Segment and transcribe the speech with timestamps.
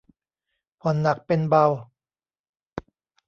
[0.81, 1.65] ผ่อนหนักเป็นเบา